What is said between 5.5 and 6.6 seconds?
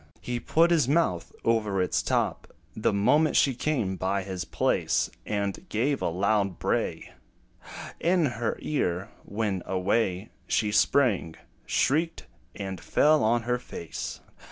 gave a loud